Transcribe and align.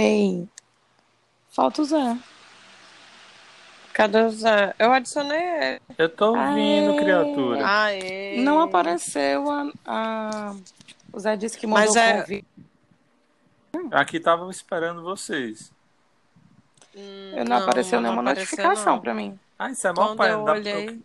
Ei, 0.00 0.46
falta 1.50 1.82
o 1.82 1.84
Zé. 1.84 2.16
Cadê 3.92 4.20
o 4.22 4.30
Zé? 4.30 4.74
Eu 4.78 4.92
adicionei 4.92 5.40
ele. 5.40 5.80
Eu 5.98 6.08
tô 6.08 6.28
ouvindo, 6.36 6.92
Aê. 6.92 6.98
criatura. 6.98 7.66
Aê. 7.66 8.36
Não 8.40 8.60
apareceu 8.60 9.50
a, 9.50 9.72
a- 9.84 10.56
O 11.12 11.18
Zé 11.18 11.36
disse 11.36 11.58
que 11.58 11.66
mandou 11.66 11.86
Mas 11.86 11.96
é- 11.96 12.20
convite. 12.20 12.46
Aqui 13.90 14.20
tava 14.20 14.48
esperando 14.50 15.02
vocês. 15.02 15.72
Hum, 16.96 17.32
Eu 17.36 17.44
não, 17.44 17.56
apareceu 17.56 18.00
nenhuma 18.00 18.22
apareceu, 18.22 18.44
notificação 18.56 18.94
não. 18.94 19.00
pra 19.00 19.14
mim. 19.14 19.38
Ah, 19.58 19.70
isso 19.70 19.86
é 19.86 19.90
mó 19.92 20.06
Quando 20.08 20.16
pai. 20.16 20.32
eu 20.32 20.38
não 20.38 20.44
olhei, 20.52 21.02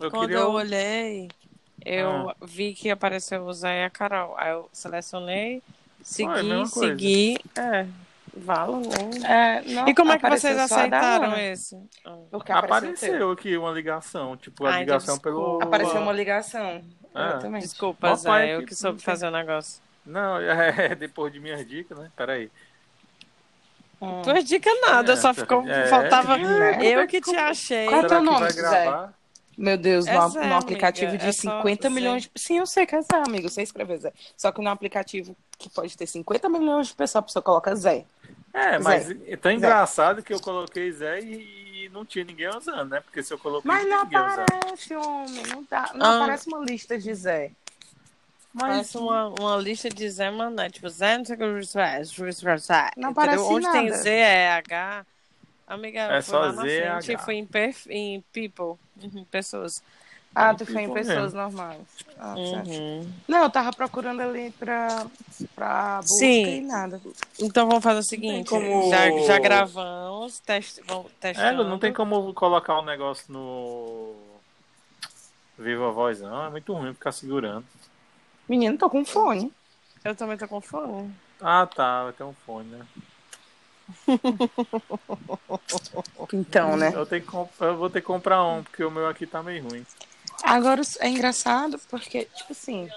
eu 0.00 0.10
quando 0.10 0.20
queria. 0.22 0.36
eu 0.38 0.50
olhei, 0.50 1.28
eu 1.84 2.30
Ah. 2.30 2.36
vi 2.42 2.74
que 2.74 2.90
apareceu 2.90 3.44
o 3.44 3.52
Zé 3.52 3.82
e 3.82 3.84
a 3.84 3.90
Carol. 3.90 4.34
Aí 4.36 4.50
eu 4.50 4.68
selecionei, 4.72 5.62
segui, 6.02 6.30
a 6.32 6.42
mesma 6.42 6.68
coisa. 6.70 6.88
segui. 6.88 7.38
É, 7.56 7.86
valor. 8.36 8.82
É, 9.24 9.62
não, 9.62 9.88
E 9.88 9.94
como 9.94 10.12
é 10.12 10.18
que 10.18 10.28
vocês 10.28 10.56
só 10.56 10.62
aceitaram? 10.74 11.32
Ah. 12.04 12.16
Porque 12.30 12.52
apareceu, 12.52 12.90
Apareceu 12.90 13.30
aqui 13.32 13.56
uma 13.56 13.70
ligação, 13.70 14.36
tipo, 14.36 14.66
a 14.66 14.72
Ai, 14.74 14.80
ligação 14.80 15.18
pelo. 15.18 15.40
desculpa. 15.40 15.64
Apareceu 15.64 16.00
uma 16.00 16.12
ligação. 16.12 16.82
Exatamente. 17.14 17.62
Desculpa, 17.62 18.14
Zé, 18.14 18.28
pai 18.28 18.54
eu 18.54 18.60
que 18.60 18.66
que 18.66 18.74
soube 18.74 19.00
fazer 19.02 19.26
o 19.26 19.30
negócio. 19.30 19.82
Não, 20.06 20.38
é 20.40 20.94
depois 20.94 21.32
de 21.32 21.40
minhas 21.40 21.66
dicas, 21.66 21.98
né? 21.98 22.10
Peraí. 22.16 22.50
Hum. 24.00 24.22
Tua 24.22 24.42
dica 24.42 24.70
nada, 24.86 25.12
É, 25.14 25.16
só 25.16 25.34
ficou. 25.34 25.66
é. 25.68 25.86
Faltava. 25.88 26.36
É. 26.80 26.86
Eu 26.86 27.06
que 27.06 27.20
te 27.20 27.34
achei. 27.34 27.86
Qual 27.88 28.02
é 28.02 28.06
teu 28.06 28.22
nome, 28.22 28.48
Zé? 28.50 29.08
Meu 29.56 29.76
Deus, 29.76 30.06
É 30.06 30.14
no, 30.16 30.28
Zé, 30.28 30.46
no 30.46 30.54
aplicativo 30.54 31.08
amiga, 31.10 31.24
de 31.24 31.30
é 31.30 31.32
só 31.32 31.58
50 31.58 31.88
Zé. 31.88 31.94
milhões 31.94 32.22
de... 32.22 32.30
Sim, 32.36 32.58
eu 32.58 32.66
sei 32.66 32.86
que 32.86 32.94
é 32.94 33.02
Zé, 33.02 33.16
amigo. 33.26 33.48
Você 33.48 33.60
escreve 33.60 33.96
Zé. 33.98 34.12
Só 34.36 34.52
que 34.52 34.62
no 34.62 34.70
aplicativo 34.70 35.34
que 35.58 35.68
pode 35.68 35.96
ter 35.96 36.06
50 36.06 36.48
milhões 36.48 36.86
de 36.88 36.94
pessoas, 36.94 37.16
a 37.16 37.26
pessoa 37.26 37.42
coloca 37.42 37.74
Zé. 37.74 38.04
É, 38.58 38.78
mas 38.78 39.04
Zé. 39.06 39.16
é 39.26 39.36
tão 39.36 39.52
engraçado 39.52 40.22
que 40.22 40.32
eu 40.32 40.40
coloquei 40.40 40.90
Zé 40.92 41.20
e, 41.20 41.84
e 41.84 41.88
não 41.90 42.04
tinha 42.04 42.24
ninguém 42.24 42.48
usando, 42.48 42.90
né? 42.90 43.00
Porque 43.00 43.22
se 43.22 43.32
eu 43.32 43.38
coloquei 43.38 43.70
Mas 43.70 43.86
não 43.88 44.02
usando. 44.06 44.16
aparece, 44.16 44.94
homem. 44.96 45.42
Não, 45.46 45.64
dá, 45.70 45.90
não 45.94 46.06
Ah. 46.06 46.16
aparece 46.24 46.48
uma 46.48 46.64
lista 46.64 46.98
de 46.98 47.14
Zé. 47.14 47.52
Mas 48.52 48.68
Parece 48.70 48.98
uma, 48.98 49.28
uma 49.28 49.56
lista 49.56 49.88
de 49.90 50.08
Zé 50.10 50.30
Mané, 50.30 50.70
tipo 50.70 50.88
Zé 50.88 51.18
não 51.18 51.24
sei 51.24 51.36
o 51.36 51.38
que, 51.38 51.62
Zé, 51.62 52.02
Zé, 52.04 52.30
Zé, 52.32 52.56
Zé, 52.58 52.90
Não 52.96 53.10
aparece 53.10 53.42
Onde 53.42 53.70
tem. 53.70 53.92
Z, 53.92 54.10
é 54.10 54.50
H. 54.52 55.06
Amiga, 55.66 56.00
É 56.00 56.22
fui 56.22 56.30
só 56.32 56.40
lá 56.40 56.52
na 56.52 56.62
Z, 56.62 56.68
frente 57.00 57.12
H. 57.14 57.24
fui 57.24 57.34
em, 57.34 57.46
perf... 57.46 57.86
em 57.90 58.20
people, 58.32 58.74
uhum, 59.02 59.24
pessoas. 59.30 59.82
Ah, 60.34 60.54
tu 60.54 60.64
foi 60.64 60.82
em 60.82 60.92
pessoas 60.92 61.32
mesmo. 61.34 61.40
normais. 61.40 61.80
Ah, 62.18 62.34
certo. 62.36 62.68
Uhum. 62.70 63.12
Não, 63.26 63.42
eu 63.42 63.50
tava 63.50 63.72
procurando 63.72 64.20
ali 64.20 64.50
pra, 64.52 65.06
pra 65.54 65.98
busca 66.02 66.16
Sim. 66.18 66.58
e 66.58 66.60
nada. 66.60 67.00
Então 67.40 67.66
vamos 67.68 67.82
fazer 67.82 67.98
o 68.00 68.02
seguinte, 68.04 68.48
como- 68.48 68.88
já, 68.90 69.10
já 69.26 69.38
gravamos, 69.38 70.38
test... 70.40 70.80
vamos 70.86 71.10
É, 71.22 71.52
não 71.52 71.78
tem 71.78 71.92
como 71.92 72.32
colocar 72.34 72.78
o 72.78 72.84
negócio 72.84 73.24
no 73.32 74.14
Viva 75.58 75.90
Voz, 75.90 76.20
não. 76.20 76.46
É 76.46 76.50
muito 76.50 76.72
ruim 76.72 76.94
ficar 76.94 77.10
segurando. 77.12 77.64
Menino, 78.48 78.78
tô 78.78 78.88
com 78.88 79.04
fone. 79.04 79.52
Eu 80.04 80.14
também 80.14 80.38
tô 80.38 80.46
com 80.46 80.60
fome. 80.60 81.12
Ah, 81.40 81.66
tá. 81.66 82.04
Vai 82.04 82.12
ter 82.12 82.22
um 82.24 82.34
fone, 82.46 82.68
né? 82.70 82.86
Então, 86.32 86.76
né? 86.76 86.92
Eu, 86.94 87.06
tenho 87.06 87.22
que 87.22 87.28
comp- 87.28 87.50
eu 87.60 87.76
vou 87.76 87.88
ter 87.88 88.00
que 88.00 88.06
comprar 88.06 88.44
um, 88.44 88.62
porque 88.62 88.84
o 88.84 88.90
meu 88.90 89.06
aqui 89.08 89.26
tá 89.26 89.42
meio 89.42 89.62
ruim. 89.66 89.84
Agora 90.48 90.82
é 91.00 91.08
engraçado 91.08 91.78
porque, 91.90 92.24
tipo 92.34 92.52
assim, 92.52 92.88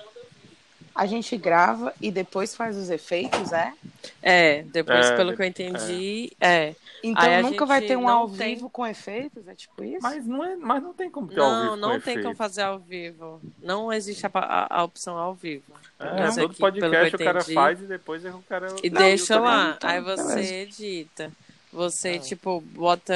a 0.96 1.06
gente 1.06 1.36
grava 1.38 1.94
e 2.02 2.12
depois 2.12 2.56
faz 2.56 2.76
os 2.78 2.90
efeitos, 2.90 3.52
é? 3.52 3.74
É, 4.22 4.64
depois, 4.64 5.06
É, 5.08 5.16
pelo 5.16 5.36
que 5.36 5.42
eu 5.42 5.46
entendi, 5.46 6.32
é. 6.40 6.76
Então 7.04 7.24
Aí 7.24 7.42
nunca 7.42 7.66
vai 7.66 7.82
ter 7.82 7.96
um 7.98 8.04
não 8.04 8.10
ao 8.20 8.30
tem- 8.30 8.54
vivo 8.56 8.70
com 8.70 8.86
efeitos, 8.86 9.48
é 9.48 9.56
tipo 9.56 9.84
isso? 9.84 10.04
Mas 10.04 10.24
não, 10.26 10.44
é, 10.44 10.56
mas 10.56 10.84
não 10.84 10.94
tem 10.94 11.10
como 11.10 11.28
ter 11.28 11.40
ao 11.40 11.50
Não, 11.50 11.64
vivo 11.64 11.76
não 11.78 11.88
com 11.90 12.00
tem 12.00 12.00
efeito. 12.14 12.22
como 12.24 12.36
fazer 12.36 12.62
ao 12.62 12.78
vivo. 12.78 13.42
Não 13.60 13.92
existe 13.92 14.24
a, 14.28 14.30
a- 14.34 14.68
a 14.70 14.84
opção 14.84 15.18
ao 15.18 15.34
vivo. 15.34 15.64
É, 15.98 16.06
Mas 16.22 16.36
todo 16.36 16.52
aqui, 16.52 16.58
pelo 16.60 16.72
que 16.74 16.78
eu 16.78 16.90
podcast 16.90 17.16
o 17.16 17.20
cara 17.20 17.44
faz 17.44 17.80
e 17.82 17.86
depois 17.86 18.24
o 18.26 18.44
cara... 18.48 18.68
E 18.84 18.90
Não, 18.92 19.02
deixa 19.02 19.40
lá. 19.40 19.78
Aí 19.82 20.00
então, 20.00 20.16
você 20.16 20.36
beleza. 20.36 20.54
edita. 20.54 21.32
Você, 21.74 22.10
Ah. 22.10 22.20
tipo, 22.20 22.62
bota, 22.62 23.14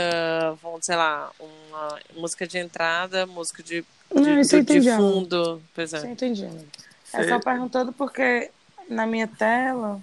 sei 0.82 0.96
lá, 0.96 1.30
uma 1.40 2.00
música 2.16 2.48
de 2.48 2.58
entrada, 2.58 3.26
música 3.28 3.62
de, 3.62 3.84
de, 4.22 4.30
Não, 4.30 4.40
isso 4.42 4.56
eu 4.56 4.64
do- 4.64 4.66
de 4.66 4.78
entendi, 4.80 4.92
fundo. 4.96 5.62
Pois 5.74 5.94
é. 5.94 6.06
entendi. 6.12 6.46
amigo. 6.46 6.66
É 7.14 7.24
Cê- 7.24 7.30
só 7.30 7.40
perguntando 7.40 7.94
porque 7.94 8.52
na 8.90 9.06
minha 9.06 9.28
tela 9.28 10.00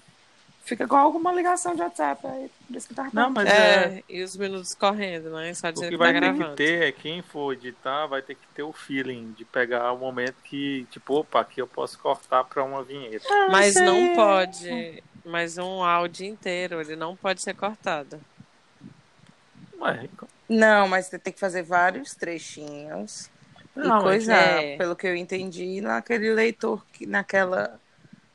fica 0.65 0.87
com 0.87 0.97
alguma 0.97 1.33
ligação 1.33 1.75
de 1.75 1.83
WhatsApp. 1.83 2.27
Aí 2.27 2.51
por 2.67 2.77
isso 2.77 2.89
que 2.89 2.95
tava 2.95 3.11
Não, 3.13 3.31
mas 3.31 3.49
É, 3.49 3.85
é... 3.99 4.03
e 4.09 4.23
os 4.23 4.37
minutos 4.37 4.75
correndo, 4.75 5.31
né? 5.31 5.53
Só 5.55 5.69
O 5.69 5.73
que 5.75 5.89
que 5.89 5.97
vai 5.97 6.13
tá 6.13 6.21
ter 6.21 6.27
gravando. 6.27 6.51
que 6.51 6.57
ter 6.57 6.83
é 6.85 6.93
quem 6.93 7.21
for 7.23 7.53
editar 7.53 8.07
vai 8.07 8.23
ter 8.23 8.35
que 8.37 8.47
ter 8.55 8.63
o 8.63 8.73
feeling 8.73 9.33
de 9.37 9.45
pegar 9.45 9.93
o 9.93 9.99
momento 9.99 10.37
que, 10.45 10.87
tipo, 10.91 11.15
opa, 11.21 11.41
aqui 11.41 11.61
eu 11.61 11.67
posso 11.67 11.99
cortar 11.99 12.45
pra 12.45 12.63
uma 12.65 12.83
vinheta. 12.83 13.27
Mas 13.51 13.75
sei. 13.75 13.83
não 13.85 14.15
pode. 14.15 15.03
Mas 15.25 15.59
um 15.59 15.83
áudio 15.85 16.27
inteiro, 16.27 16.81
ele 16.81 16.97
não 16.97 17.15
pode 17.17 17.43
ser 17.43 17.55
cortado. 17.55 18.21
Ué, 19.81 20.09
Não, 20.49 20.87
mas 20.89 21.07
você 21.07 21.19
tem 21.19 21.33
que 21.33 21.41
fazer 21.41 21.63
vários 21.63 22.15
trechinhos 22.15 23.29
Não, 23.75 24.01
e 24.01 24.03
coisar, 24.03 24.63
é. 24.63 24.77
pelo 24.77 24.95
que 24.95 25.07
eu 25.07 25.17
entendi, 25.17 25.81
naquele 25.81 26.33
leitor, 26.35 26.85
que, 26.93 27.07
naquela, 27.07 27.81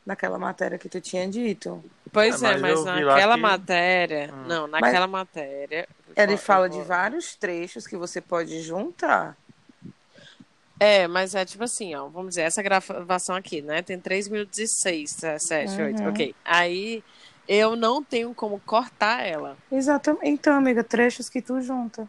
naquela 0.05 0.39
matéria 0.39 0.77
que 0.77 0.89
tu 0.89 0.99
tinha 0.99 1.27
dito. 1.27 1.83
Pois 2.11 2.41
É, 2.41 2.53
é, 2.53 2.57
mas 2.57 2.83
mas 2.83 2.95
vi 2.97 3.03
lá 3.03 3.13
naquela 3.13 3.35
que- 3.35 3.41
matéria. 3.41 4.33
Hum. 4.33 4.47
Não, 4.47 4.67
naquela 4.67 5.07
matéria. 5.07 5.87
Ele 6.15 6.37
fala 6.37 6.67
vou- 6.67 6.81
de 6.81 6.87
vários 6.87 7.35
trechos 7.35 7.85
que 7.85 7.95
você 7.95 8.19
pode 8.19 8.61
juntar. 8.61 9.37
É, 10.79 11.07
mas 11.07 11.33
é 11.33 11.43
tipo 11.43 11.63
assim, 11.63 11.95
ó. 11.95 12.07
Vamos 12.07 12.29
dizer, 12.29 12.41
essa 12.43 12.61
gravação 12.61 13.35
aqui, 13.35 13.61
né? 13.61 13.81
Tem 13.81 13.99
3 13.99 14.27
minutos 14.27 14.57
e 14.59 14.67
6, 14.67 15.11
7, 15.39 15.81
8. 15.81 16.01
Uhum. 16.01 16.09
Ok. 16.09 16.35
Aí 16.45 17.03
eu 17.47 17.75
não 17.75 18.03
tenho 18.03 18.33
como 18.35 18.59
cortar 18.65 19.25
ela. 19.25 19.57
Exatamente. 19.71 20.27
Então, 20.27 20.55
amiga, 20.55 20.83
trechos 20.83 21.29
que 21.29 21.41
tu 21.41 21.59
junta. 21.61 22.07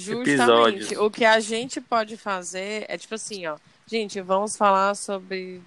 Justamente. 0.00 0.30
Episódios. 0.30 0.90
O 0.92 1.10
que 1.10 1.24
a 1.24 1.40
gente 1.40 1.80
pode 1.80 2.16
fazer 2.16 2.84
é 2.88 2.96
tipo 2.98 3.14
assim, 3.14 3.46
ó. 3.46 3.56
Gente, 3.86 4.20
vamos 4.20 4.56
falar 4.56 4.94
sobre, 4.94 5.62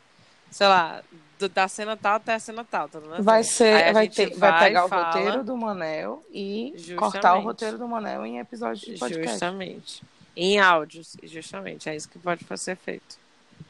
sei 0.52 0.68
lá, 0.68 1.02
do- 1.38 1.48
da 1.50 1.68
cena 1.68 1.96
tal 1.96 2.16
até 2.16 2.34
a 2.34 2.40
cena 2.40 2.64
tal. 2.64 2.90
Tá? 2.90 3.00
Vai 3.20 3.44
ser, 3.44 3.94
vai, 3.94 4.08
ter, 4.10 4.36
vai 4.36 4.60
pegar 4.60 4.86
o 4.86 4.90
fala- 4.90 5.06
roteiro 5.12 5.44
do 5.44 5.56
Manel 5.56 6.24
e 6.32 6.74
Justamente. 6.76 7.00
cortar 7.00 7.36
o 7.36 7.42
roteiro 7.42 7.78
do 7.78 7.88
Manel 7.88 8.26
em 8.26 8.40
episódio 8.40 8.92
de 8.94 8.98
podcast. 9.00 9.30
Justamente. 9.32 10.04
Em 10.36 10.60
áudios, 10.60 11.16
justamente. 11.24 11.90
É 11.90 11.96
isso 11.96 12.10
que 12.10 12.20
pode 12.20 12.46
ser 12.58 12.76
feito. 12.76 13.18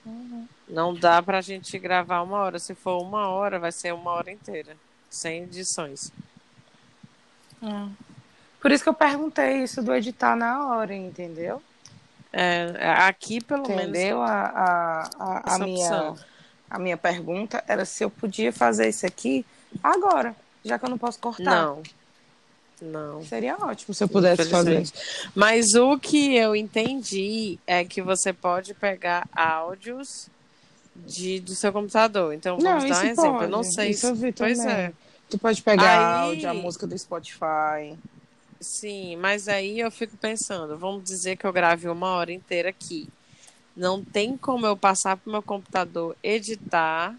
Uhum. 0.06 0.48
Não 0.68 0.94
dá 0.94 1.22
pra 1.22 1.40
gente 1.42 1.78
gravar 1.80 2.22
uma 2.22 2.38
hora. 2.40 2.60
Se 2.60 2.74
for 2.76 3.02
uma 3.02 3.28
hora, 3.30 3.58
vai 3.60 3.72
ser 3.72 3.94
uma 3.94 4.12
hora 4.12 4.32
inteira. 4.32 4.76
Sem 5.10 5.44
edições. 5.44 6.12
Hum. 7.62 7.92
Por 8.68 8.74
isso 8.74 8.84
que 8.84 8.90
eu 8.90 8.94
perguntei 8.94 9.64
isso 9.64 9.82
do 9.82 9.96
editar 9.96 10.36
na 10.36 10.68
hora, 10.68 10.94
entendeu? 10.94 11.62
É, 12.34 12.74
aqui, 13.08 13.40
pelo 13.42 13.64
Entendeu? 13.64 14.22
A, 14.22 14.30
a, 14.30 15.10
a, 15.18 15.38
a 15.38 15.44
Essa 15.56 15.64
minha, 15.64 15.86
opção. 15.88 16.18
a 16.70 16.78
minha 16.78 16.98
pergunta 16.98 17.64
era 17.66 17.86
se 17.86 18.04
eu 18.04 18.10
podia 18.10 18.52
fazer 18.52 18.90
isso 18.90 19.06
aqui 19.06 19.46
agora, 19.82 20.36
já 20.66 20.78
que 20.78 20.84
eu 20.84 20.90
não 20.90 20.98
posso 20.98 21.18
menos. 21.24 21.38
cortar. 21.38 21.62
Não. 21.66 21.84
Não. 22.82 23.24
Seria 23.24 23.56
ótimo 23.56 23.94
se 23.94 24.04
eu 24.04 24.10
pudesse 24.10 24.50
fazer. 24.50 24.84
Mas 25.34 25.74
o 25.74 25.98
que 25.98 26.36
eu 26.36 26.54
entendi 26.54 27.58
é 27.66 27.86
que 27.86 28.02
você 28.02 28.34
pode 28.34 28.74
pegar 28.74 29.30
áudios 29.34 30.28
de, 30.94 31.40
do 31.40 31.56
seu 31.56 31.72
computador. 31.72 32.34
Então, 32.34 32.58
Não, 32.58 32.80
vamos 32.82 32.90
dar 32.90 32.98
um 32.98 33.08
exemplo. 33.08 33.26
Eu 33.28 33.34
pode. 33.34 33.52
não 33.52 33.64
sei 33.64 33.92
Isso 33.92 34.08
eu 34.08 34.14
vi 34.16 34.34
Pois 34.34 34.58
também. 34.58 34.76
é. 34.76 34.94
Tu 35.30 35.40
pode 35.40 35.62
pegar 35.64 36.20
Aí- 36.20 36.30
áudio, 36.32 36.50
a 36.50 36.54
música 36.54 36.86
do 36.86 36.98
Spotify. 37.00 37.96
Sim, 38.60 39.16
mas 39.18 39.48
aí 39.48 39.80
eu 39.80 39.92
fico 39.92 40.18
pensando, 40.18 40.78
vamos 40.78 41.04
dizer 41.04 41.36
que 41.36 41.46
eu 41.46 41.54
grave 41.54 41.88
uma 41.88 42.10
hora 42.12 42.32
inteira 42.32 42.70
aqui. 42.70 43.08
Não 43.76 44.04
tem 44.04 44.36
como 44.36 44.66
eu 44.66 44.76
passar 44.76 45.16
pro 45.18 45.32
meu 45.32 45.42
computador, 45.44 46.16
editar 46.24 47.16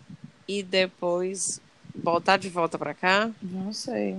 e 0.49 0.63
depois 0.63 1.61
voltar 1.95 2.37
de 2.39 2.49
volta 2.49 2.77
para 2.77 2.93
cá? 2.95 3.31
Não 3.41 3.73
sei. 3.73 4.19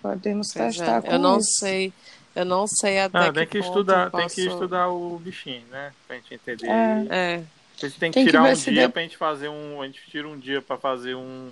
Podemos 0.00 0.52
Pois 0.52 0.64
é, 0.64 0.68
testar 0.84 1.02
com 1.02 1.10
eu 1.10 1.18
não 1.18 1.38
isso. 1.38 1.58
sei, 1.58 1.92
eu 2.36 2.44
não 2.44 2.66
sei 2.68 3.00
até 3.00 3.18
Ah, 3.18 3.26
que 3.26 3.32
tem 3.32 3.46
que 3.46 3.58
ponto 3.58 3.66
estudar, 3.68 4.04
eu 4.06 4.10
tem 4.12 4.28
que 4.28 4.44
posso- 4.44 4.48
estudar 4.48 4.88
o 4.90 5.18
bichinho, 5.18 5.66
né? 5.70 5.92
Pra 6.06 6.16
gente 6.16 6.34
entender. 6.34 6.68
É. 6.68 7.06
É, 7.10 7.42
A 7.82 7.86
gente 7.86 7.98
tem 7.98 8.10
que 8.12 8.14
Tem 8.14 8.24
que 8.24 8.30
tirar 8.30 8.42
ver 8.44 8.52
um 8.52 8.54
dia 8.72 8.86
de- 8.86 8.92
pra 8.92 9.02
gente 9.02 9.16
fazer 9.16 9.48
um. 9.48 9.82
A 9.82 9.86
gente 9.86 10.00
tira 10.08 10.28
um 10.28 10.38
dia 10.38 10.62
pra 10.62 10.76
fazer 10.78 11.16
um. 11.16 11.50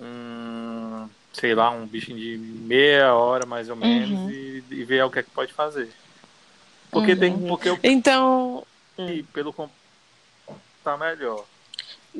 um 0.00 0.61
sei 1.32 1.54
lá, 1.54 1.70
um 1.70 1.86
bichinho 1.86 2.18
de 2.18 2.36
meia 2.38 3.14
hora 3.14 3.46
mais 3.46 3.68
ou 3.68 3.76
menos 3.76 4.10
Uhum. 4.10 4.30
e, 4.30 4.64
e 4.70 4.84
ver 4.84 5.04
o 5.04 5.10
que 5.10 5.18
é 5.20 5.22
que 5.22 5.30
pode 5.30 5.52
fazer. 5.52 5.90
Porque 6.90 7.16
tem. 7.16 7.32
Uhum. 7.32 7.48
Porque 7.48 7.68
eu 7.70 7.78
então, 7.82 8.66
e 8.98 9.22
pelo 9.24 9.52
com- 9.52 9.68
tá 10.84 10.96
melhor. 10.96 11.44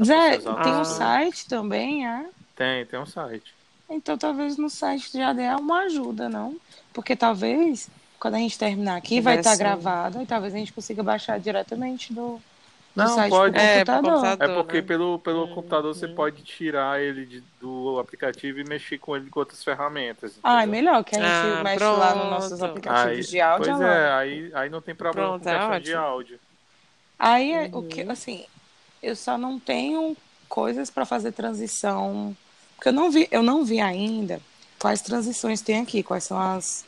Zé, 0.03 0.39
tem 0.39 0.73
um 0.73 0.85
site 0.85 1.47
também, 1.47 2.07
é? 2.07 2.27
Tem, 2.57 2.87
tem 2.87 2.99
um 2.99 3.07
site. 3.07 3.55
Então 3.91 4.17
talvez 4.17 4.57
no 4.57 4.71
site 4.71 5.11
já 5.13 5.35
dê 5.35 5.47
uma 5.49 5.81
ajuda, 5.83 6.29
não? 6.29 6.57
Porque 6.95 7.15
talvez 7.15 7.91
quando 8.19 8.37
a 8.37 8.39
gente 8.39 8.59
terminar 8.59 8.97
aqui 8.97 9.21
vai 9.21 9.39
estar 9.39 9.51
tá 9.51 9.57
gravado 9.57 10.23
e 10.23 10.27
talvez 10.27 10.55
a 10.55 10.59
gente 10.59 10.73
consiga 10.73 11.03
baixar 11.03 11.39
diretamente 11.39 12.13
do, 12.13 12.41
não, 12.95 13.09
site 13.09 13.25
pode. 13.25 13.59
É, 13.59 13.85
computador. 13.85 14.35
É 14.39 14.49
porque 14.49 14.83
né? 14.83 14.83
pelo, 14.83 15.19
pelo 15.21 15.47
Hum, 15.47 15.49
computador 15.49 15.95
você 15.95 16.09
hum. 16.09 16.09
pode 16.09 16.43
tirar 16.43 17.01
ele 17.01 17.27
de- 17.27 17.41
do 17.59 17.99
aplicativo 17.99 18.59
e 18.61 18.65
mexer 18.65 18.99
com 18.99 19.17
ele 19.17 19.31
com 19.31 19.41
outras 19.41 19.63
ferramentas. 19.65 20.39
Ah, 20.43 20.63
é 20.63 20.67
entendeu? 20.67 20.67
melhor 20.67 21.05
que 21.05 21.15
a 21.15 21.21
gente 21.21 21.47
Ah, 21.51 21.63
mexe 21.63 21.95
lá 21.95 22.15
nos 22.15 22.29
pronto. 22.29 22.29
nossos 22.29 22.63
aplicativos 22.63 23.27
Aí, 23.27 23.29
de 23.29 23.41
áudio. 23.41 23.73
pois 23.73 23.81
lá. 23.81 24.05
é, 24.07 24.13
aí, 24.13 24.51
aí 24.55 24.69
não 24.71 24.83
tem 24.83 24.95
problema 24.95 25.35
Pronto, 25.35 25.37
com 25.37 25.49
é 25.49 25.59
questão 25.59 25.79
de 25.79 25.95
áudio. 25.95 26.41
Aí 27.19 27.53
é 27.53 27.71
o 27.73 27.83
Uhum. 27.83 27.85
que, 27.85 28.03
assim, 28.11 28.47
eu 29.03 29.15
só 29.17 29.39
não 29.39 29.59
tenho 29.61 30.17
coisas 30.49 30.91
para 30.91 31.07
fazer 31.07 31.33
transição, 31.33 32.37
porque 32.77 32.89
eu 32.89 32.93
não 32.93 33.11
vi, 33.11 33.29
eu 33.31 33.43
não 33.43 33.65
vi 33.65 33.81
ainda 33.81 34.43
quais 34.81 35.03
transições 35.03 35.63
tem 35.63 35.81
aqui, 35.81 36.03
quais 36.03 36.25
são 36.25 36.39
as 36.41 36.85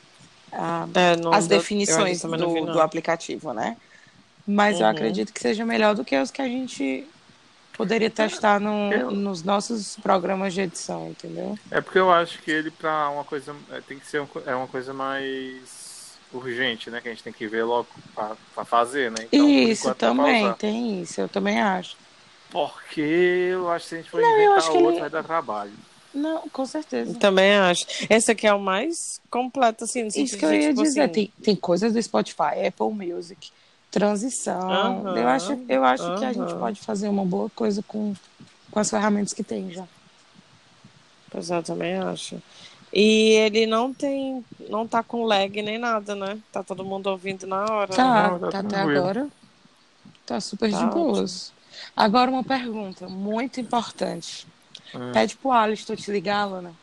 ah, 0.53 0.89
É, 0.95 1.17
não 1.17 1.47
as 1.47 1.47
deu- 1.47 1.67
definições 1.67 2.21
também 2.21 2.39
não 2.41 2.49
vi, 2.49 2.61
do, 2.61 2.67
não. 2.67 2.79
do 2.79 2.81
aplicativo, 2.81 3.53
né? 3.55 3.79
Mas 4.47 4.79
eu 4.79 4.87
Uhum. 4.87 4.93
acredito 4.93 5.33
que 5.33 5.41
seja 5.41 5.65
melhor 5.65 5.95
do 5.95 6.05
que 6.05 6.17
os 6.19 6.31
que 6.31 6.43
a 6.43 6.47
gente 6.49 7.07
poderia 7.73 8.11
testar 8.11 8.61
no- 8.61 8.93
Eu- 8.93 9.11
nos 9.11 9.43
nossos 9.43 9.97
programas 9.97 10.53
de 10.55 10.61
edição, 10.61 11.09
entendeu? 11.11 11.59
É 11.71 11.81
porque 11.81 11.99
eu 11.99 12.11
acho 12.11 12.41
que 12.43 12.51
ele 12.51 12.71
pra 12.71 13.09
uma 13.09 13.25
coisa 13.25 13.55
é, 13.73 13.81
tem 13.81 13.99
que 13.99 14.07
ser 14.07 14.21
um 14.21 14.29
é 14.47 14.55
uma 14.55 14.69
coisa 14.69 14.93
mais 14.93 16.15
urgente, 16.33 16.91
né? 16.91 17.01
Que 17.01 17.09
a 17.09 17.11
gente 17.13 17.23
tem 17.23 17.33
que 17.33 17.47
ver 17.47 17.65
logo 17.65 17.89
pra, 18.15 18.37
pra 18.55 18.65
fazer, 18.65 19.11
né? 19.11 19.27
Então, 19.33 19.49
isso 19.49 19.81
enquanto, 19.89 19.97
também, 19.99 20.53
tem 20.55 21.01
isso, 21.03 21.21
eu 21.21 21.29
também 21.29 21.61
acho. 21.61 21.97
Porque 22.51 23.01
eu 23.01 23.69
acho 23.71 23.85
que 23.85 23.89
se 23.89 23.95
a 23.95 23.99
gente 23.99 24.11
for 24.11 24.21
Não, 24.21 24.29
eu 24.29 24.53
inventar 24.53 24.71
outro, 24.71 24.91
ele- 24.91 25.01
vai 25.01 25.11
dar 25.11 25.25
trabalho. 25.25 25.73
Não, 26.13 26.49
com 26.49 26.65
certeza. 26.65 27.19
Também 27.19 27.55
acho. 27.57 27.85
Esse 28.09 28.31
aqui 28.31 28.47
é 28.47 28.55
o 28.55 28.61
mais 28.61 29.21
completo, 29.29 29.83
assim, 29.83 30.03
no 30.05 30.09
Isso 30.09 30.39
que 30.39 30.45
eu 30.45 30.53
ia 30.53 30.69
tipo 30.69 30.85
dizer, 30.85 31.03
assim, 31.03 31.13
tem, 31.13 31.33
tem 31.43 31.57
coisas 31.57 31.93
do 31.93 32.01
Spotify, 32.01 32.67
Apple 32.69 32.91
Music, 32.93 33.51
transição. 33.95 34.71
Aham, 35.07 35.17
eu 35.17 35.29
acho, 35.29 35.53
eu 35.69 35.85
acho 35.85 36.19
que 36.19 36.25
a 36.25 36.33
gente 36.33 36.53
pode 36.57 36.81
fazer 36.81 37.09
uma 37.09 37.25
boa 37.25 37.49
coisa 37.51 37.81
com, 37.87 38.13
com 38.73 38.81
as 38.81 38.91
ferramentas 38.91 39.33
que 39.33 39.45
tem 39.45 39.71
já. 39.71 39.87
Pois 41.31 41.49
é, 41.49 41.59
eu 41.59 41.63
também 41.63 41.95
acho. 41.95 42.43
E 42.93 43.31
ele 43.35 43.67
não 43.67 43.95
tem, 43.95 44.45
não 44.69 44.87
tá 44.87 45.01
com 45.03 45.23
lag 45.25 45.63
nem 45.63 45.79
nada, 45.79 46.17
né? 46.17 46.39
Tá 46.51 46.63
todo 46.65 46.85
mundo 46.85 47.07
ouvindo 47.07 47.47
na 47.47 47.65
hora. 47.71 47.91
né? 47.91 47.97
Tá, 47.97 48.31
Não, 48.31 48.41
tá 48.41 48.51
tá 48.51 48.59
até 48.61 48.81
agora. 48.81 49.29
Tá 50.27 50.41
super 50.41 50.71
Tá 50.73 50.79
de 50.79 50.87
boas. 50.87 51.53
Agora 51.97 52.31
uma 52.31 52.43
pergunta 52.43 53.09
muito 53.09 53.61
importante. 53.61 54.45
Hum. 54.93 55.13
Pede 55.13 55.37
pro 55.37 55.53
Alisson 55.53 55.95
te 55.95 56.11
ligar, 56.11 56.43
Alana. 56.43 56.75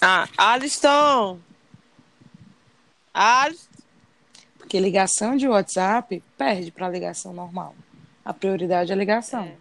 Ah, 0.00 0.28
Alisson! 0.36 1.38
Alisson! 3.14 3.67
Porque 4.68 4.78
ligação 4.80 5.34
de 5.34 5.48
WhatsApp 5.48 6.22
perde 6.36 6.70
pra 6.70 6.90
ligação 6.90 7.32
normal. 7.32 7.74
A 8.22 8.34
prioridade 8.34 8.90
é 8.92 8.94
a 8.94 8.98
ligação. 8.98 9.44
É. 9.44 9.56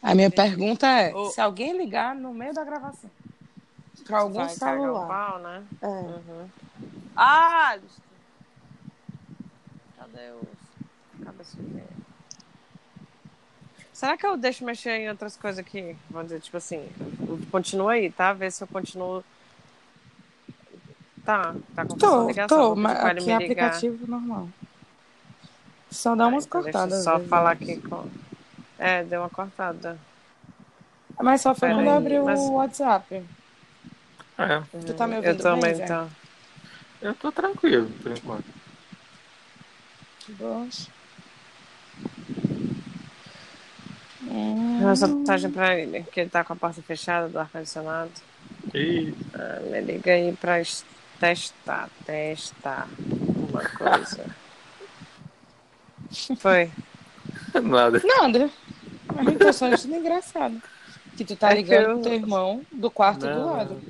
A 0.00 0.14
minha 0.14 0.30
pergunta 0.30 0.86
é: 0.86 1.12
O- 1.12 1.30
se 1.30 1.40
alguém 1.40 1.76
ligar 1.76 2.14
no 2.14 2.32
meio 2.32 2.54
da 2.54 2.62
gravação 2.62 3.10
pra 4.06 4.20
algum 4.20 4.34
Vai 4.38 4.48
celular. 4.50 5.08
pau, 5.08 5.38
né? 5.40 5.64
É. 5.82 5.86
Uhum. 5.86 6.48
Alisson! 7.16 8.02
Cadê 9.98 10.30
os 10.30 11.24
cabeça 11.26 11.56
de 11.56 11.62
meia? 11.64 11.86
Será 13.92 14.16
que 14.16 14.24
eu 14.24 14.36
deixo 14.36 14.64
mexer 14.64 14.92
em 14.92 15.08
outras 15.10 15.36
coisas 15.36 15.58
aqui? 15.58 15.96
Vamos 16.08 16.28
dizer, 16.28 16.40
tipo 16.40 16.56
assim, 16.56 16.88
continua 17.50 17.92
aí, 17.94 18.12
tá? 18.12 18.32
Ver 18.32 18.52
se 18.52 18.62
eu 18.62 18.68
continuo. 18.68 19.24
Tá, 21.24 21.54
tá 21.74 21.84
com 21.84 21.96
Tô, 21.96 22.26
ligação. 22.28 22.58
tô, 22.70 22.76
mas 22.76 22.96
aqui 23.04 23.30
é 23.30 23.36
ligar. 23.38 23.66
aplicativo 23.66 24.06
normal. 24.06 24.48
Só 25.90 26.14
dá 26.14 26.24
Ah, 26.24 26.28
umas 26.28 26.46
então 26.46 26.62
deixa 26.62 26.78
eu 26.78 26.82
cortadas. 26.82 27.04
Só 27.04 27.14
vezes. 27.16 27.28
falar 27.30 27.50
aqui 27.52 27.76
com. 27.80 28.08
É, 28.78 29.04
deu 29.04 29.20
uma 29.20 29.30
cortada. 29.30 29.98
Mas 31.20 31.42
só 31.42 31.54
foi 31.54 31.68
quando 31.68 31.82
eu 31.84 31.90
aí, 31.90 31.96
abri 31.96 32.18
mas- 32.20 32.40
o 32.40 32.52
WhatsApp. 32.54 33.22
É, 34.38 34.62
Tu 34.86 34.94
tá 34.94 35.06
me 35.06 35.14
Eu 35.14 35.16
ouvindo 35.18 35.42
também, 35.42 35.60
bem, 35.62 35.74
Zé? 35.74 35.84
então. 35.84 36.10
eu 37.02 37.14
tô 37.14 37.30
tranquilo 37.30 37.90
por 38.02 38.12
enquanto. 38.12 38.44
Dois. 40.28 40.88
Uma 44.22 44.88
mensagem 44.94 45.50
pra 45.50 45.78
ele, 45.78 46.02
que 46.04 46.20
ele 46.20 46.30
tá 46.30 46.44
com 46.44 46.52
a 46.52 46.56
porta 46.56 46.80
fechada 46.82 47.28
do 47.28 47.38
ar-condicionado. 47.38 48.12
E 48.74 49.12
Ah, 49.34 49.60
me 49.62 49.80
liga 49.80 50.12
aí 50.12 50.34
pra 50.36 50.60
testar, 51.20 51.88
testar 52.04 52.88
uma 53.06 53.62
coisa. 53.68 54.24
Foi. 56.38 56.70
nada. 57.62 58.00
Nada. 58.04 58.50
A 59.16 59.22
gente 59.24 59.36
tá 59.38 59.52
só 59.52 59.66
achando 59.72 59.94
engraçado. 59.96 60.60
Que 61.16 61.24
tu 61.24 61.36
tá 61.36 61.52
É 61.52 61.54
ligando 61.56 61.82
eu- 61.82 61.94
pro 61.94 62.02
teu 62.02 62.14
irmão 62.14 62.64
do 62.72 62.90
quarto 62.90 63.20
do 63.20 63.26
Não, 63.30 63.56
lado. 63.56 63.80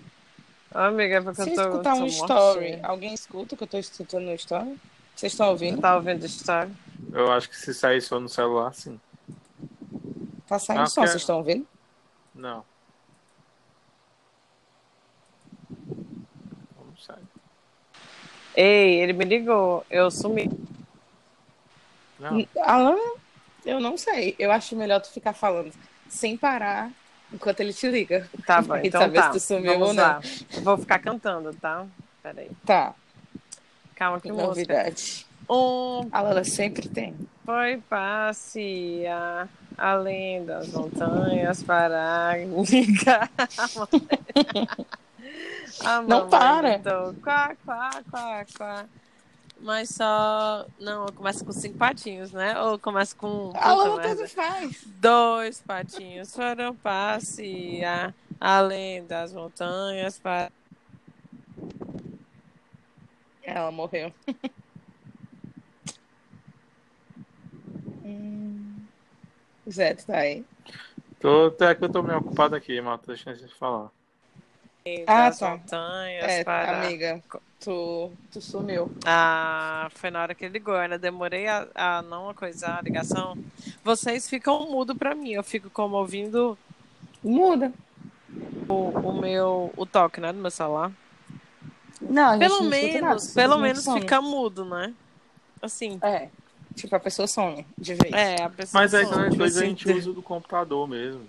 Ô, 0.75 0.79
amiga, 0.79 1.17
é 1.17 1.21
porque 1.21 1.43
Se 1.45 1.51
eu 1.51 1.55
tô. 1.55 1.63
escutar 1.63 1.95
um 1.95 2.07
story, 2.07 2.61
mortinha. 2.71 2.81
alguém 2.87 3.15
escuta 3.15 3.57
que 3.57 3.63
eu 3.63 3.69
tô 3.69 3.79
escutando 3.79 4.25
no 4.25 4.35
story? 4.35 4.77
Vocês 5.15 5.33
estão 5.33 5.49
ouvindo? 5.49 5.81
Tá 5.81 5.97
ouvindo 5.97 6.25
story? 6.27 6.71
Eu 7.13 7.31
acho 7.33 7.49
que 7.49 7.57
se 7.57 7.73
sair 7.75 8.01
só 8.01 8.19
no 8.19 8.29
celular, 8.29 8.75
sim. 8.75 8.99
Tá 10.47 10.59
saindo 10.59 10.83
Ah, 10.83 10.87
som, 10.87 11.03
vocês 11.03 11.17
estão 11.23 11.39
ouvindo? 11.39 11.67
Não. 12.35 12.65
Sair. 17.13 17.23
Ei, 18.57 19.01
ele 19.01 19.13
me 19.13 19.25
ligou. 19.25 19.85
Eu 19.91 20.11
sumi. 20.11 20.51
Não. 22.19 22.47
Alan, 22.63 22.99
eu 23.65 23.81
não 23.81 23.97
sei. 23.97 24.35
Eu 24.39 24.51
acho 24.53 24.77
melhor 24.77 25.01
tu 25.01 25.11
ficar 25.11 25.33
falando 25.33 25.73
sem 26.09 26.37
parar 26.37 26.91
enquanto 27.33 27.61
ele 27.61 27.73
te 27.73 27.89
liga. 27.89 28.29
Tá 28.47 28.61
bom, 28.61 28.77
então 28.83 29.01
saber 29.01 29.19
tá. 29.21 29.33
se 29.33 29.39
tu 29.39 29.41
sumiu 29.41 29.73
Vamos 29.73 29.89
ou 29.89 29.95
não. 29.95 30.03
lá. 30.03 30.21
Vou 30.63 30.77
ficar 30.79 30.99
cantando, 30.99 31.55
tá? 31.55 31.87
Peraí. 32.23 32.51
Tá, 32.67 32.95
Calma 33.95 34.21
que 34.21 34.29
música. 34.31 34.47
novidade. 34.47 35.27
Um 35.49 36.09
A 36.13 36.21
Lala 36.21 36.45
sempre 36.45 36.89
tem. 36.89 37.15
foi 37.45 37.79
passear 37.89 39.49
além 39.77 40.45
das 40.45 40.69
montanhas 40.69 41.63
para 41.63 42.35
ligar. 42.71 43.31
A 45.85 46.03
Não 46.03 46.29
para. 46.29 46.75
gritou, 46.79 47.15
Quá, 47.23 47.57
quá, 47.65 47.91
quá, 48.11 48.47
quá. 48.57 48.87
Mas 49.61 49.91
só. 49.91 50.67
Não, 50.79 51.07
começa 51.09 51.45
com 51.45 51.53
cinco 51.53 51.77
patinhos, 51.77 52.33
né? 52.33 52.59
Ou 52.61 52.79
começa 52.79 53.15
com. 53.15 53.53
A 53.55 53.77
merda. 53.77 54.17
tanto 54.17 54.29
faz. 54.29 54.83
Dois 54.87 55.61
patinhos 55.61 56.35
foram 56.35 56.75
passear 56.77 58.15
além 58.41 59.05
das 59.07 59.33
montanhas 59.35 60.19
para. 60.19 60.51
Ela 63.43 63.71
morreu. 63.71 64.13
Hum. 68.05 68.77
Zé, 69.71 69.95
tu 69.95 70.07
tá 70.07 70.19
aí? 70.19 70.45
Tô, 71.21 71.47
até 71.47 71.75
que 71.75 71.85
eu 71.85 71.89
tô 71.93 72.03
meio 72.03 72.19
ocupado 72.19 72.57
aqui, 72.57 72.81
mas 72.81 73.01
tô 73.01 73.09
deixando 73.09 73.37
de 73.37 73.55
falar. 73.55 73.91
Ah, 75.07 75.29
das 75.29 75.39
tá. 75.39 75.51
montanhas 75.51 76.25
É, 76.25 76.45
para. 76.45 76.83
amiga, 76.87 77.23
tu, 77.61 78.11
tu 78.33 78.41
sumiu. 78.41 78.91
Ah, 79.05 79.89
foi 79.95 80.11
na 80.11 80.23
hora 80.23 80.35
que 80.35 80.45
ele 80.45 80.55
ligou. 80.55 80.75
Eu 80.75 80.81
ainda 80.81 80.99
demorei 80.99 81.47
a, 81.47 81.67
a 81.75 82.03
não 82.03 82.33
coisar 82.35 82.79
a 82.79 82.83
ligação. 82.83 83.37
Vocês 83.85 84.29
ficam 84.29 84.71
mudo 84.71 84.95
pra 84.95 85.15
mim. 85.15 85.33
Eu 85.33 85.43
fico 85.43 85.69
como 85.71 85.97
ouvindo 85.97 86.57
Muda. 87.23 87.73
o, 88.69 88.75
o 88.91 89.21
meu 89.21 89.73
o 89.77 89.85
toque, 89.85 90.21
né, 90.21 90.33
do 90.33 90.39
meu 90.39 90.51
celular. 90.51 90.91
Não, 92.01 92.31
a 92.31 92.33
gente 92.33 92.41
Pelo 92.41 92.63
não 92.63 92.71
menos, 92.71 93.01
nada, 93.03 93.35
pelo 93.35 93.59
menos 93.59 93.85
some. 93.85 94.01
fica 94.01 94.21
mudo, 94.23 94.65
né? 94.65 94.95
Assim. 95.61 95.99
É, 96.01 96.29
tipo, 96.75 96.97
a 96.97 97.01
pessoa 97.01 97.29
some 97.29 97.67
de 97.77 97.95
vez. 97.95 98.13
É, 98.15 98.43
a 98.43 98.49
pessoa. 98.49 98.81
Mas 98.83 98.95
aí 98.95 99.05
some, 99.05 99.25
tipo 99.25 99.37
coisa 99.37 99.61
a 99.61 99.63
assim, 99.65 99.77
gente 99.77 99.93
usa 99.93 100.13
do 100.15 100.23
computador 100.23 100.89
mesmo. 100.89 101.29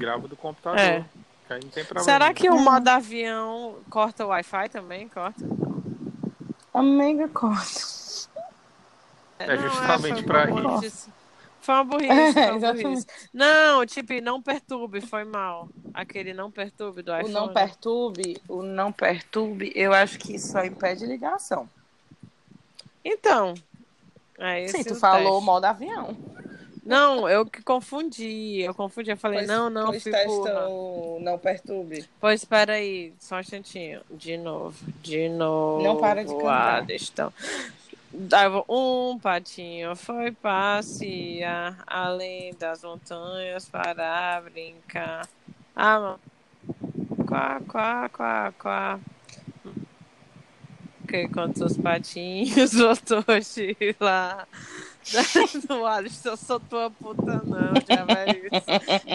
Grava 0.00 0.26
do 0.26 0.36
computador. 0.36 0.78
É. 0.80 1.04
Que 1.46 1.52
aí 1.52 1.60
não 1.62 1.68
tem 1.70 1.84
problema. 1.84 2.04
Será 2.04 2.32
que 2.34 2.48
o 2.48 2.58
modo 2.58 2.88
avião 2.88 3.76
corta 3.90 4.24
o 4.24 4.28
Wi-Fi 4.28 4.68
também? 4.70 5.08
Corta? 5.08 5.44
Amiga, 6.72 7.28
corta. 7.28 7.80
É 9.38 9.56
Não, 9.56 9.62
justamente 9.68 10.14
foi 10.14 10.22
pra 10.22 10.44
uma 10.50 10.60
isso. 10.60 10.68
burrice. 10.68 11.08
Foi 11.60 11.74
uma 11.74 11.84
burrice, 11.84 12.12
É, 12.12 12.32
foi 12.32 12.42
uma 12.42 12.56
exatamente. 12.56 12.82
burrice. 12.84 13.06
Não, 13.34 13.86
tipo, 13.86 14.12
não 14.22 14.40
perturbe, 14.42 15.00
foi 15.00 15.24
mal. 15.24 15.68
Aquele 15.92 16.32
não 16.32 16.50
perturbe 16.50 17.02
do 17.02 17.12
O 17.12 17.16
iPhone. 17.18 17.34
não 17.34 17.52
perturbe, 17.52 18.40
o 18.48 18.62
não 18.62 18.92
perturbe, 18.92 19.72
eu 19.74 19.92
acho 19.92 20.18
que 20.18 20.38
só 20.38 20.64
impede 20.64 21.04
ligação. 21.06 21.68
Então, 23.04 23.54
é 24.38 24.68
Sim, 24.68 24.84
tu 24.84 24.92
o 24.94 24.96
falou 24.96 25.32
teste. 25.32 25.44
modo 25.44 25.64
avião. 25.64 26.16
Não, 26.84 27.28
eu 27.28 27.44
que 27.44 27.62
confundi. 27.62 28.60
Eu 28.62 28.74
confundi. 28.74 29.10
Eu 29.10 29.16
falei, 29.16 29.40
Pois- 29.40 29.48
não, 29.48 29.68
não, 29.70 29.86
pois 29.88 30.02
fui 30.02 30.12
não 31.20 31.38
perturbe. 31.38 32.04
Pois 32.20 32.40
espera 32.40 32.72
aí, 32.74 33.12
só 33.18 33.36
um 33.36 33.40
instantinho. 33.40 34.00
De 34.10 34.36
novo, 34.36 34.76
de 35.02 35.28
novo. 35.28 35.82
Não 35.82 35.96
para 35.98 36.24
de 36.24 36.34
cantar. 36.34 36.86
Vou, 38.50 38.64
Um 38.68 39.18
patinho 39.18 39.94
foi 39.94 40.32
passear 40.32 41.82
além 41.86 42.54
das 42.54 42.82
montanhas 42.82 43.68
para 43.68 44.40
brincar. 44.42 45.28
Ah, 45.76 46.00
mano. 46.00 46.20
Quá, 47.26 47.60
quá, 47.68 48.08
quá, 48.08 48.52
quá. 48.58 49.00
Que 51.08 51.28
quantos 51.28 51.76
patinhos 51.76 52.72
voltou 52.74 53.22
de 53.24 53.96
lá. 54.00 54.46
No 55.68 55.86
Alisson, 55.86 56.30
eu 56.30 56.36
sou 56.36 56.60
tua 56.60 56.90
puta, 56.90 57.42
não, 57.42 57.80
já 57.86 58.04
vai. 58.04 58.26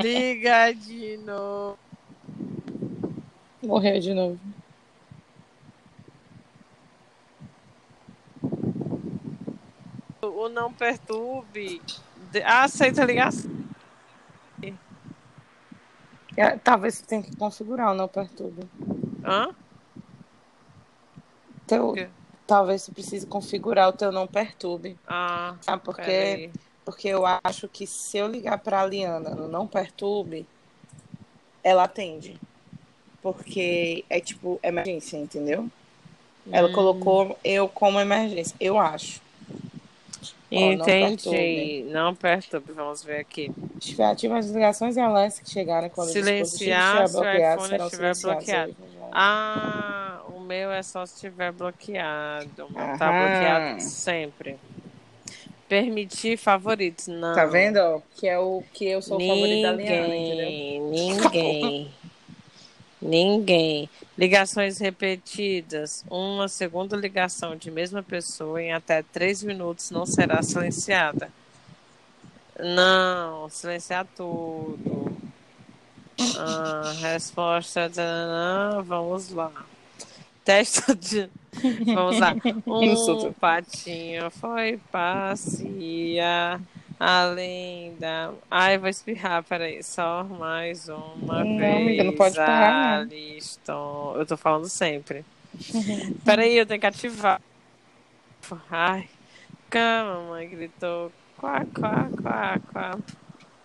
Liga 0.02 0.74
de 0.74 1.18
novo. 1.18 1.78
Morreu 3.64 4.00
de 4.00 4.14
novo. 4.14 4.40
O 10.22 10.50
não 10.50 10.72
perturbe. 10.74 11.82
De- 12.32 12.44
Ah, 12.44 12.64
aceita 12.64 13.02
a 13.02 13.06
ligação. 13.06 13.52
É, 16.38 16.58
Talvez 16.58 16.96
você 16.96 17.06
tenha 17.06 17.24
que 17.24 17.36
configurar 17.38 17.92
o 17.92 17.96
não 17.96 18.08
perturbe. 18.08 18.68
Hã? 19.24 19.50
Teu? 21.66 21.94
Talvez 22.48 22.84
você 22.84 22.92
precise 22.92 23.26
configurar 23.28 23.90
o 23.90 23.94
teu 23.94 24.12
não 24.12 24.28
perturbe. 24.28 24.98
Ah, 25.08 25.56
Ah, 25.68 25.78
porque, 25.78 26.04
peraí. 26.04 26.52
porque 26.84 27.08
eu 27.08 27.24
acho 27.44 27.68
que 27.68 27.88
se 27.88 28.18
eu 28.18 28.28
ligar 28.28 28.58
pra 28.60 28.86
Liana 28.86 29.32
no 29.36 29.48
não 29.48 29.68
perturbe, 29.68 30.46
ela 31.64 31.84
atende. 31.84 32.40
Porque 33.22 34.06
é 34.10 34.20
tipo 34.20 34.60
emergência, 34.62 35.18
entendeu? 35.18 35.68
Ela 36.52 36.70
Hum. 36.70 36.74
colocou 36.74 37.40
eu 37.44 37.68
como 37.68 38.00
emergência, 38.00 38.56
eu 38.60 38.78
acho. 38.78 39.20
Entendi. 40.52 41.84
Não 41.92 42.16
perturbe. 42.16 42.72
Vamos 42.72 43.04
ver 43.04 43.20
aqui. 43.20 43.52
Estiver 43.80 44.06
ativa 44.06 44.38
as 44.38 44.48
ligações 44.50 44.96
e 44.96 45.00
alertas 45.00 45.40
que 45.40 45.50
chegarem 45.50 45.90
quando 45.90 46.10
Silenciar 46.10 46.40
o 46.40 46.44
dispositivo 46.44 46.80
estiver 46.80 47.10
bloqueado, 47.10 47.62
serão 47.68 47.86
estiver 47.86 48.16
silenciados. 48.16 48.76
Ah, 49.12 50.05
meu 50.46 50.72
é 50.72 50.82
só 50.84 51.06
se 51.06 51.16
estiver 51.16 51.52
bloqueado. 51.52 52.68
Tá 52.98 53.10
Aham. 53.10 53.20
bloqueado 53.20 53.82
sempre. 53.82 54.58
Permitir 55.68 56.38
favoritos. 56.38 57.08
Não. 57.08 57.34
Tá 57.34 57.46
vendo? 57.46 57.78
ó? 57.78 58.02
Que 58.16 58.28
é 58.28 58.38
o 58.38 58.64
que 58.74 58.86
eu 58.86 59.02
sou 59.02 59.18
o 59.18 59.20
favorito 59.28 59.62
da 59.64 59.72
Liana, 59.72 60.16
entendeu? 60.16 60.48
Ninguém, 60.48 60.82
ninguém. 60.82 61.92
Ninguém. 63.02 63.90
Ligações 64.18 64.78
repetidas. 64.80 66.06
Uma 66.10 66.48
segunda 66.48 66.96
ligação 66.96 67.56
de 67.56 67.70
mesma 67.70 68.02
pessoa 68.02 68.62
em 68.62 68.74
até 68.74 69.04
três 69.04 69.44
minutos 69.44 69.92
não 69.92 70.06
será 70.06 70.42
silenciada. 70.42 71.30
Não, 72.60 73.50
silenciar 73.50 74.08
tudo. 74.16 75.18
Ah, 76.38 76.94
resposta. 77.02 77.92
Vamos 78.86 79.30
lá. 79.30 79.52
Teste 80.46 80.94
de. 80.96 81.30
Vamos 81.94 82.20
lá. 82.20 82.34
Um 82.66 83.34
patinho 83.34 84.30
foi 84.32 84.80
passear 84.92 86.62
além 87.00 87.96
da. 88.00 88.32
Ai, 88.50 88.78
vou 88.78 88.88
espirrar, 88.88 89.44
peraí. 89.44 89.84
Só 89.84 90.24
mais 90.24 90.88
uma 90.88 91.44
Não, 91.44 91.58
vez. 91.58 91.76
amiga, 91.76 92.04
não 92.04 92.14
pode 92.14 92.36
parar, 92.36 93.06
não. 93.06 93.12
Alisson. 93.12 94.14
Eu 94.18 94.26
tô 94.26 94.38
falando 94.38 94.70
sempre. 94.70 95.26
Peraí, 96.26 96.58
eu 96.58 96.66
tenho 96.66 96.80
que 96.82 96.86
ativar. 96.86 97.42
Ai. 98.70 99.08
Cama, 99.70 100.22
mamãe 100.22 100.50
gritou. 100.50 101.12
Quá, 101.38 101.66
quá, 101.74 102.10
quá, 102.22 102.60
quá. 102.72 102.98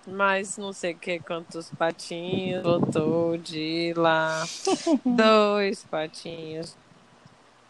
Mas 0.06 0.56
não 0.56 0.72
sei 0.72 0.94
que, 0.94 1.20
quantos 1.20 1.70
patinhos 1.70 2.62
voltou 2.62 3.36
de 3.36 3.92
lá. 3.96 4.44
Dois 5.04 5.84
patinhos. 5.84 6.76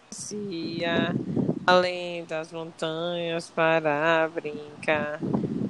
Passeia 0.09 1.15
além 1.67 2.25
das 2.25 2.53
montanhas 2.53 3.49
para 3.51 4.29
brincar. 4.29 5.21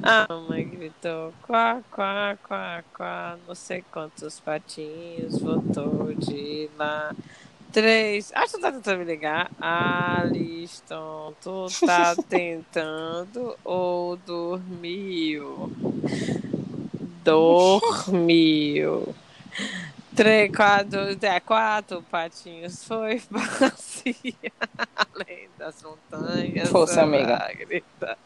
A 0.02 0.26
mamãe 0.32 0.66
gritou 0.66 1.32
quá, 1.42 1.82
quá, 1.90 2.38
quá, 2.42 2.84
quá. 2.94 3.38
Não 3.46 3.54
sei 3.54 3.84
quantos 3.92 4.40
patinhos 4.40 5.38
voltou 5.38 6.14
de 6.14 6.70
lá. 6.78 7.14
Três. 7.72 8.32
Acho 8.34 8.54
que 8.54 8.58
tu 8.58 8.62
tá 8.62 8.72
tentando 8.72 8.98
me 8.98 9.04
ligar. 9.04 9.50
Alisson, 9.60 11.34
tu 11.40 11.66
tá 11.86 12.14
tentando 12.28 13.56
ou 13.64 14.16
dormiu? 14.16 15.72
Dormiu. 17.24 19.14
Três, 20.14 20.54
quatro, 20.54 20.98
é, 21.22 21.40
quatro 21.40 22.02
patinhos 22.10 22.84
foi 22.84 23.20
passear 23.30 24.34
além 24.96 25.48
das 25.56 25.82
montanhas. 25.82 26.68
Força, 26.68 27.02
amiga. 27.02 27.36
para 27.36 27.54
gritar. 27.54 28.18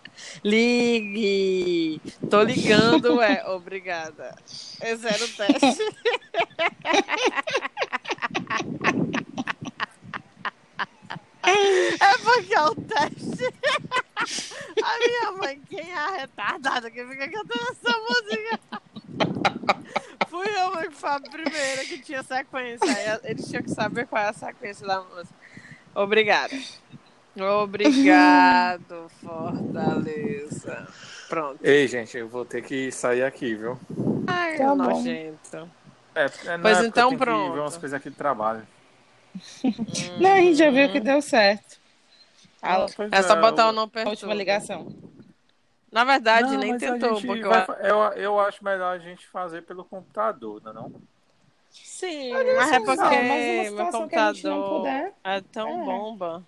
Ligue! 0.42 2.00
Tô 2.30 2.42
ligando, 2.42 3.20
é. 3.22 3.44
Obrigada. 3.48 4.34
Esse 4.80 5.06
era 5.06 5.24
o 5.24 5.28
teste. 5.28 5.78
É 12.34 12.40
porque 12.40 12.54
é 12.54 12.62
o 12.62 12.74
teste. 12.74 13.54
A 14.82 14.98
minha 14.98 15.32
mãe, 15.32 15.60
quem 15.68 15.90
é 15.90 15.94
a 15.94 16.10
retardada 16.12 16.90
que 16.90 17.04
fica 17.04 17.28
cantando 17.28 17.66
essa 17.70 17.98
música? 17.98 18.60
Fui 20.28 20.46
eu 20.48 20.74
mãe, 20.74 20.88
que 20.88 20.96
foi 20.96 21.10
a 21.10 21.20
primeira 21.20 21.84
que 21.84 21.98
tinha 21.98 22.22
sequência. 22.22 23.20
Eles 23.22 23.46
tinham 23.46 23.62
que 23.62 23.70
saber 23.70 24.06
qual 24.06 24.22
é 24.22 24.28
a 24.28 24.32
sequência 24.32 24.86
da 24.86 25.02
música. 25.02 25.34
Obrigada. 25.94 26.54
Obrigado, 27.62 29.08
Fortaleza. 29.22 30.88
Pronto. 31.28 31.58
Ei, 31.62 31.86
gente, 31.86 32.16
eu 32.16 32.28
vou 32.28 32.44
ter 32.44 32.62
que 32.62 32.90
sair 32.90 33.24
aqui, 33.24 33.54
viu? 33.54 33.78
Ai, 34.26 34.56
Tá 34.56 34.74
nojento. 34.74 35.68
É, 36.14 36.24
é, 36.46 36.56
não, 36.56 36.62
Pois 36.62 36.78
é 36.78 36.82
porque 36.82 36.86
então, 36.86 37.08
tenho 37.08 37.18
que 37.18 37.24
pronto. 37.24 37.52
ver 37.52 37.60
umas 37.60 37.76
coisas 37.76 37.94
aqui 37.94 38.10
do 38.10 38.16
trabalho. 38.16 38.66
Não, 40.20 40.32
a 40.32 40.36
gente 40.36 40.54
já 40.56 40.70
viu 40.70 40.90
que 40.90 41.00
deu 41.00 41.20
certo. 41.20 41.83
A, 42.64 42.86
pois 42.94 43.12
É 43.12 43.22
só 43.22 43.36
botar 43.36 43.68
o 43.68 43.72
não 43.72 43.84
a 43.84 43.88
perturba. 43.88 44.10
última 44.10 44.34
ligação. 44.34 44.88
Na 45.92 46.02
verdade, 46.02 46.50
Não, 46.52 46.58
nem 46.58 46.72
mas 46.72 46.82
a 46.82 46.92
tentou, 46.92 47.20
porque 47.20 47.44
eu... 47.44 47.48
vai 47.50 47.66
eu, 47.82 47.98
eu 48.16 48.40
acho 48.40 48.64
melhor 48.64 48.96
a 48.96 48.98
gente 48.98 49.26
fazer 49.28 49.62
pelo 49.62 49.84
computador, 49.84 50.60
não 50.64 50.70
é 50.70 50.74
não? 50.74 50.92
Sim, 51.70 52.32
mas 52.32 52.72
é 52.72 52.78
mas 52.78 52.84
porque 52.84 53.00
uma 53.02 53.10
meu 53.70 53.74
que 53.76 53.82
a 53.82 53.92
computador 53.92 54.78
puder. 54.78 55.12
é 55.24 55.40
tão 55.40 55.68
É. 55.68 55.84
bomba 55.84 56.42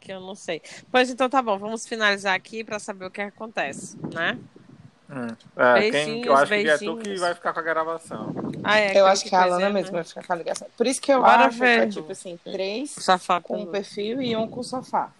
que 0.00 0.12
eu 0.12 0.20
não 0.20 0.34
sei. 0.34 0.62
Pois 0.90 1.10
então 1.10 1.28
tá 1.28 1.40
bom, 1.42 1.58
vamos 1.58 1.86
finalizar 1.86 2.34
aqui 2.34 2.62
pra 2.62 2.78
saber 2.78 3.06
o 3.06 3.10
que 3.10 3.20
acontece, 3.20 3.96
né? 4.14 4.38
Hum. 5.10 5.26
É, 5.56 5.80
quem, 5.80 5.90
Beijinhos, 5.90 6.26
eu 6.26 6.36
acho 6.36 6.46
que 6.52 6.68
é 6.68 6.76
tu 6.78 6.78
que 6.78 6.94
beijinhos. 6.96 7.20
vai 7.20 7.34
ficar 7.34 7.52
com 7.54 7.60
a 7.60 7.62
gravação. 7.62 8.34
Ah, 8.62 8.78
é, 8.78 9.00
Eu 9.00 9.06
acho 9.06 9.24
que 9.24 9.34
a 9.34 9.38
coisa, 9.40 9.54
Alana 9.54 9.68
né? 9.68 9.72
mesmo 9.74 9.92
vai 9.92 10.04
ficar 10.04 10.26
com 10.26 10.32
a 10.32 10.36
ligação. 10.36 10.68
Por 10.76 10.86
isso 10.86 11.00
que 11.00 11.10
eu 11.10 11.20
Bora 11.22 11.46
acho 11.46 11.58
ver. 11.58 11.76
que 11.78 11.84
é 11.84 11.88
tipo 12.02 12.12
assim, 12.12 12.38
três 12.44 12.94
com 13.42 13.62
o 13.62 13.66
perfil 13.68 14.20
e 14.20 14.36
um 14.36 14.46
com 14.46 14.60
o 14.60 14.64
sofá. 14.64 15.10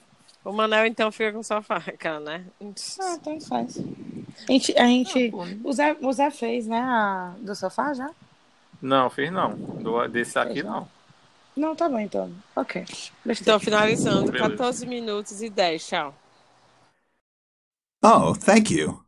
O 0.45 0.53
Manel 0.53 0.87
então 0.87 1.13
fica 1.13 1.33
com 1.33 1.41
o 1.41 1.45
sofá, 1.45 1.81
cara, 1.99 2.21
né? 2.21 2.45
Ah, 3.01 3.19
tanto 3.23 3.47
faz. 3.47 3.79
A 4.49 4.53
gente, 4.53 4.79
a 4.79 4.87
gente 4.87 5.29
Ah, 5.29 5.31
pô. 5.31 5.69
o, 5.69 5.73
Zé, 5.73 5.97
o 6.01 6.13
Zé 6.13 6.31
fez, 6.31 6.67
né, 6.67 6.79
a, 6.81 7.35
do 7.39 7.55
sofá 7.55 7.93
já? 7.93 8.11
Não, 8.81 9.11
fiz 9.11 9.31
não. 9.31 9.55
Do, 9.57 10.07
desse 10.09 10.39
aqui 10.39 10.63
não. 10.63 10.89
Não, 11.57 11.75
tá 11.75 11.89
bom 11.89 11.99
então. 11.99 12.31
Ok. 12.55 12.85
Então, 13.27 13.59
finalizando, 13.59 14.31
Beleza. 14.31 14.51
14 14.51 14.87
minutos 14.87 15.43
e 15.43 15.51
10, 15.51 15.87
tchau. 15.87 16.15
Oh, 18.03 18.33
thank 18.35 18.71
you. 18.71 19.05